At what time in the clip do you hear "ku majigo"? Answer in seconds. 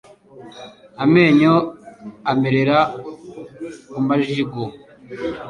3.91-4.61